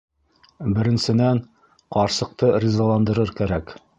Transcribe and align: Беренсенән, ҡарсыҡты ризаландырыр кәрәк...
Беренсенән, 0.77 1.41
ҡарсыҡты 1.97 2.51
ризаландырыр 2.65 3.37
кәрәк... 3.41 3.77